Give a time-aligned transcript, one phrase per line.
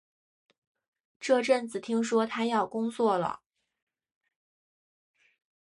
[1.19, 3.41] 这阵子听说他要工作了